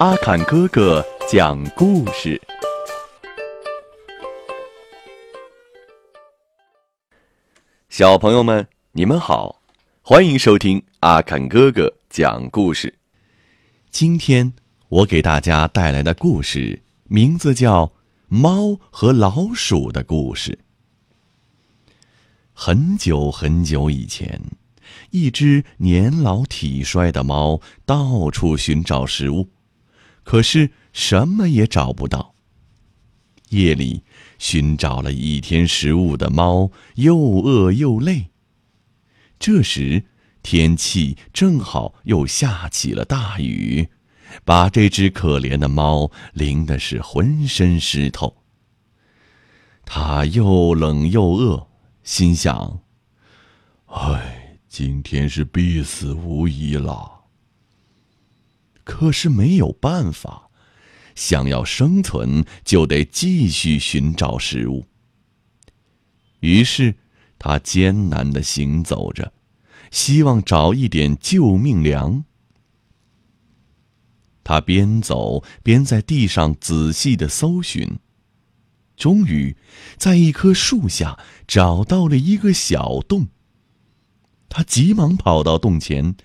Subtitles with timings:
[0.00, 2.40] 阿坎哥哥讲故事。
[7.90, 9.60] 小朋友们，你们好，
[10.00, 12.94] 欢迎收听阿坎哥哥讲故事。
[13.90, 14.54] 今天
[14.88, 17.84] 我给大家带来的故事名字叫
[18.28, 20.58] 《猫和老鼠的故事》。
[22.54, 24.40] 很久很久以前，
[25.10, 29.46] 一只年老体衰的猫到处寻找食物。
[30.30, 32.36] 可是什么也找不到。
[33.48, 34.04] 夜里，
[34.38, 38.30] 寻找了一天食物的猫又饿又累。
[39.40, 40.04] 这时，
[40.40, 43.88] 天气正好又下起了大雨，
[44.44, 48.36] 把这只可怜的猫淋的是浑身湿透。
[49.84, 51.66] 它又冷又饿，
[52.04, 52.82] 心想
[53.90, 57.14] ：“唉，今天是必死无疑了。”
[58.90, 60.50] 可是没有办法，
[61.14, 64.84] 想要生存就得继续寻找食物。
[66.40, 66.96] 于是，
[67.38, 69.32] 他艰难的行走着，
[69.92, 72.24] 希望找一点救命粮。
[74.42, 78.00] 他边走边在地上仔细的搜寻，
[78.96, 79.56] 终于，
[79.96, 81.16] 在一棵树下
[81.46, 83.28] 找到了一个小洞。
[84.50, 86.16] 他急忙跑到洞前，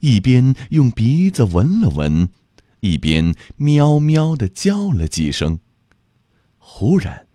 [0.00, 2.28] 一边用鼻子闻了闻，
[2.80, 5.58] 一边喵喵的叫了几声。
[6.58, 7.26] 忽然，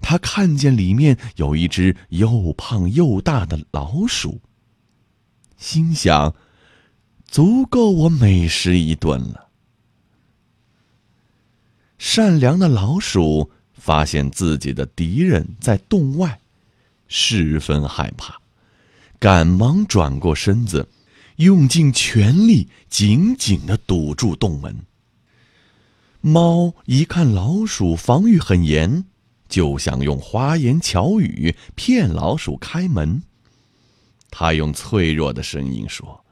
[0.00, 4.40] 他看见里面有一只又胖又大的老鼠，
[5.58, 6.34] 心想：
[7.26, 9.48] 足够我美食一顿了。
[11.98, 16.40] 善良的老鼠发现自己的敌人在洞外，
[17.08, 18.40] 十分害怕。
[19.20, 20.88] 赶忙转过身子，
[21.36, 24.74] 用尽全力，紧紧的堵住洞门。
[26.22, 29.04] 猫一看老鼠防御很严，
[29.46, 33.22] 就想用花言巧语骗老鼠开门。
[34.30, 36.24] 他用脆弱的声音说：“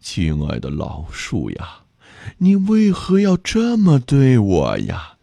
[0.00, 1.80] 亲爱的老鼠呀，
[2.38, 5.18] 你为何要这么对我呀？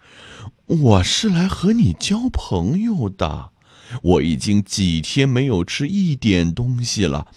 [0.66, 3.54] 我是来和你交朋友的。”
[4.02, 7.28] 我已经几天没有吃一点东西了，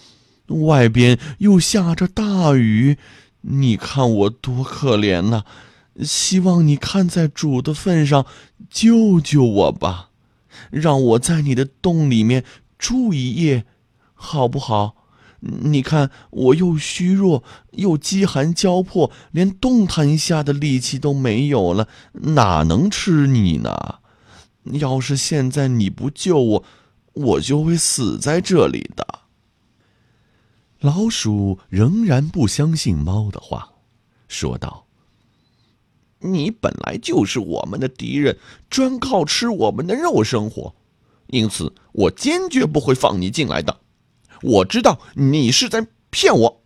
[0.48, 2.98] 外边又下着大雨，
[3.42, 5.42] 你看我多可怜呐！
[6.02, 8.24] 希望你看在主的份上，
[8.70, 10.10] 救救我吧，
[10.70, 12.44] 让我在你的洞里面
[12.78, 13.64] 住一夜，
[14.14, 14.94] 好不好？
[15.40, 23.99] 你看我又虚弱又饥寒交迫，连动弹一下的力气都没有了，哪能吃你呢？
[24.64, 26.64] 要是现在你不救我，
[27.14, 29.20] 我就会死在这里的。
[30.80, 33.72] 老鼠仍然不相信猫的话，
[34.28, 34.86] 说道
[36.20, 38.38] ：“你本来就是我们的敌人，
[38.68, 40.74] 专靠吃我们的肉生活，
[41.28, 43.80] 因此我坚决不会放你进来的。
[44.42, 46.62] 我知道你是在骗我，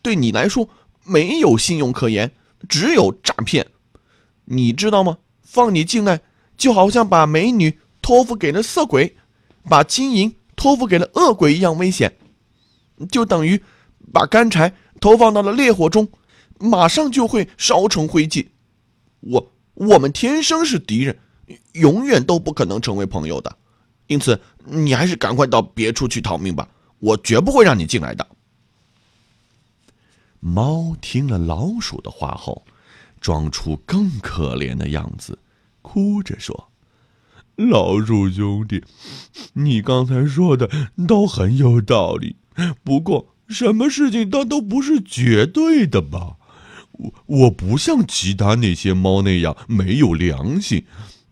[0.00, 0.68] 对你来说
[1.04, 2.32] 没有信用可言，
[2.68, 3.66] 只有诈骗。
[4.46, 5.18] 你知道吗？
[5.42, 6.20] 放你进来。”
[6.58, 9.16] 就好像把美女托付给了色鬼，
[9.64, 12.18] 把金银托付给了恶鬼一样危险，
[13.10, 13.62] 就等于
[14.12, 16.08] 把干柴投放到了烈火中，
[16.58, 18.46] 马上就会烧成灰烬。
[19.20, 21.16] 我我们天生是敌人，
[21.74, 23.56] 永远都不可能成为朋友的。
[24.08, 26.68] 因此，你还是赶快到别处去逃命吧，
[26.98, 28.26] 我绝不会让你进来的。
[30.40, 32.64] 猫听了老鼠的话后，
[33.20, 35.38] 装出更可怜的样子。
[35.90, 36.68] 哭着说
[37.56, 38.84] ：“老鼠兄弟，
[39.54, 40.68] 你刚才说的
[41.08, 42.36] 都很有道理。
[42.84, 46.36] 不过，什么事情它都不是绝对的吧？
[46.92, 50.84] 我我不像其他那些猫那样没有良心。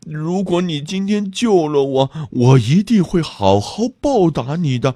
[0.07, 4.95] 如果你今天救了我，我一定会好好报答你的。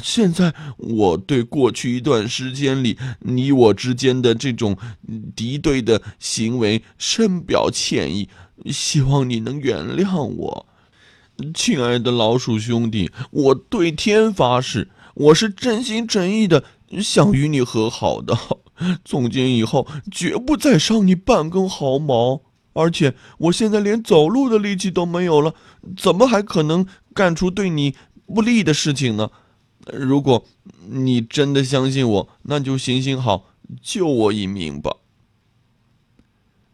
[0.00, 4.76] 现在，我对过去一段时间里你我之间的这种
[5.34, 8.28] 敌对的行为深表歉意。”
[8.66, 10.66] 希望你能原谅我，
[11.54, 13.10] 亲爱的老鼠兄弟。
[13.30, 16.64] 我对天发誓，我是真心真意的
[17.00, 18.36] 想与你和好的。
[19.04, 22.42] 从今以后，绝不再伤你半根毫毛。
[22.72, 25.54] 而且，我现在连走路的力气都没有了，
[25.96, 27.94] 怎么还可能干出对你
[28.26, 29.30] 不利的事情呢？
[29.92, 30.44] 如果
[30.88, 33.46] 你真的相信我，那就行行好，
[33.82, 34.96] 救我一命吧。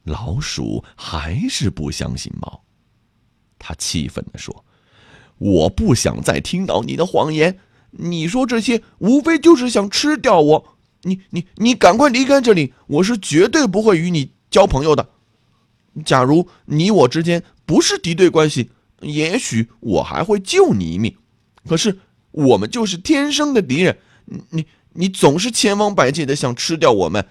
[0.07, 2.63] 老鼠还是不相信猫，
[3.59, 4.65] 他气愤地说
[5.37, 7.59] ：“我不想再听到你的谎言，
[7.91, 10.77] 你说这些无非就是想吃掉我。
[11.03, 12.73] 你你你赶快离开这里！
[12.87, 15.11] 我是绝对不会与你交朋友的。
[16.05, 18.71] 假如你我之间不是敌对关系，
[19.01, 21.17] 也许我还会救你一命。
[21.69, 21.99] 可是
[22.31, 23.99] 我们就是天生的敌人。
[24.51, 27.27] 你你总是千方百计的想吃掉我们。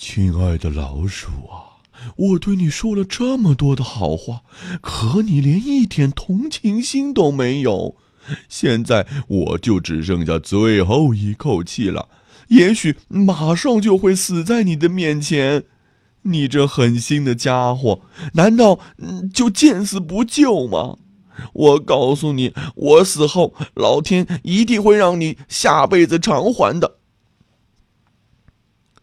[0.00, 1.82] 亲爱的老鼠啊，
[2.14, 4.42] 我对你说了这么多的好话，
[4.80, 7.96] 可你连一点同情心都没有。
[8.48, 12.08] 现在我就只剩下最后一口气了，
[12.46, 15.64] 也许马上就会死在你的面前。
[16.22, 18.02] 你这狠心的家伙，
[18.34, 18.78] 难道
[19.34, 20.96] 就见死不救吗？
[21.52, 26.97] 我告诉你，我死后，老天一定会让你下辈子偿还的。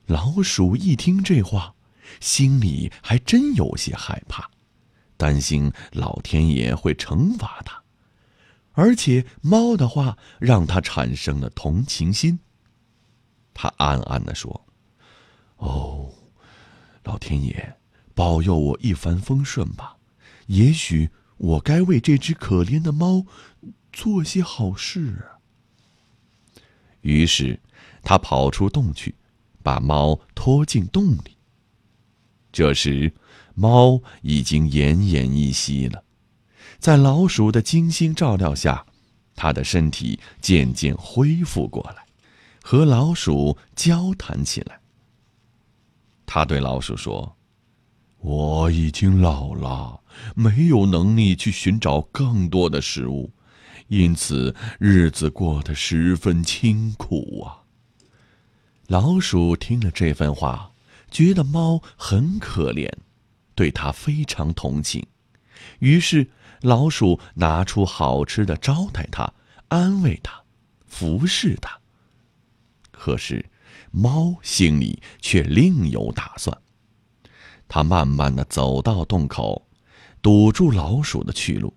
[0.07, 1.75] 老鼠一听这话，
[2.19, 4.49] 心里还真有些害怕，
[5.17, 7.81] 担心老天爷会惩罚他。
[8.73, 12.39] 而且猫的话让他产生了同情心。
[13.53, 14.65] 他暗暗的说
[15.57, 16.13] ：“哦，
[17.03, 17.77] 老天爷，
[18.13, 19.95] 保佑我一帆风顺吧！
[20.47, 23.25] 也许我该为这只可怜的猫
[23.93, 25.39] 做些好事啊。”
[26.99, 27.61] 于是，
[28.03, 29.15] 他跑出洞去，
[29.65, 31.35] 把猫拖进洞里。
[32.51, 33.11] 这时，
[33.55, 36.03] 猫已经奄奄一息了。
[36.77, 38.85] 在老鼠的精心照料下，
[39.35, 42.05] 它的身体渐渐恢复过来，
[42.61, 44.79] 和老鼠交谈起来。
[46.27, 47.35] 他对老鼠说
[48.21, 49.99] ：“我已经老了，
[50.35, 53.31] 没有能力去寻找更多的食物，
[53.87, 57.61] 因此日子过得十分清苦啊。”
[58.87, 60.71] 老鼠听了这番话，
[61.09, 62.91] 觉得猫很可怜，
[63.55, 65.05] 对它非常同情，
[65.79, 66.29] 于是。
[66.61, 69.31] 老鼠拿出好吃的招待它，
[69.67, 70.41] 安慰它，
[70.87, 71.77] 服侍它。
[72.91, 73.45] 可是，
[73.91, 76.57] 猫心里却另有打算。
[77.67, 79.67] 它慢慢的走到洞口，
[80.23, 81.75] 堵住老鼠的去路。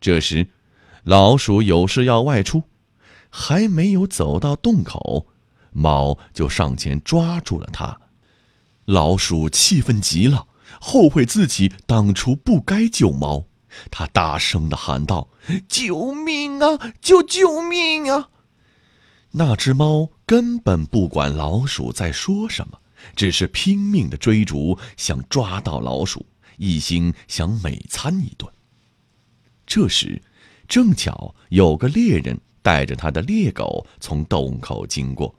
[0.00, 0.48] 这时，
[1.02, 2.62] 老鼠有事要外出，
[3.28, 5.26] 还没有走到洞口，
[5.72, 7.98] 猫就上前抓住了它。
[8.84, 10.46] 老鼠气愤极了，
[10.80, 13.46] 后悔自己当初不该救猫。
[13.90, 15.30] 它大声的喊道
[15.66, 16.78] ：“救命啊！
[17.00, 18.28] 救救命啊！”
[19.32, 22.78] 那只猫根本不管老鼠在说什么，
[23.16, 26.26] 只是拼命的追逐，想抓到老鼠，
[26.58, 28.52] 一心想美餐一顿。
[29.66, 30.20] 这时，
[30.68, 35.34] 正巧有个猎人带着他的猎狗从洞口经过。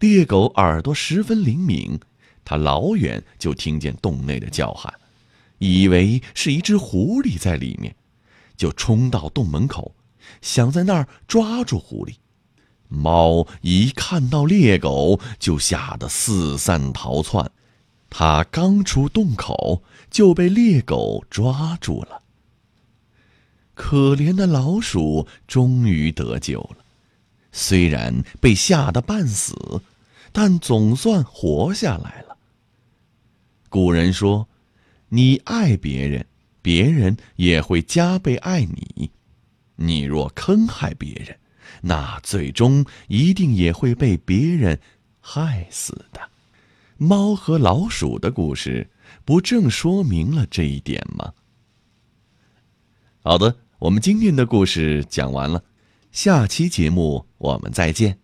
[0.00, 1.98] 猎狗耳朵十分灵敏，
[2.44, 4.92] 它老远就听见洞内的叫喊。
[5.58, 7.94] 以为是一只狐狸在里面，
[8.56, 9.94] 就冲到洞门口，
[10.42, 12.14] 想在那儿抓住狐狸。
[12.88, 17.50] 猫一看到猎狗，就吓得四散逃窜。
[18.10, 22.22] 它刚出洞口，就被猎狗抓住了。
[23.74, 26.83] 可怜的老鼠终于得救了，
[27.54, 29.54] 虽然被吓得半死，
[30.32, 32.36] 但总算活下来了。
[33.70, 34.46] 古人说。
[35.10, 36.26] 你爱别人，
[36.60, 39.08] 别人也会加倍爱你；
[39.76, 41.38] 你若坑害别人，
[41.82, 44.80] 那最终一定也会被别人
[45.20, 46.20] 害死的。
[46.96, 48.90] 猫和老鼠的故事，
[49.24, 51.32] 不正说明了这一点吗？
[53.22, 55.62] 好的，我们今天的故事讲完了，
[56.14, 58.23] 下期节目我们再见。